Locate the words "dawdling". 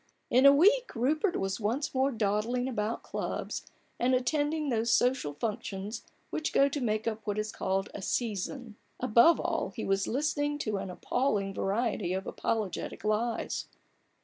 2.11-2.67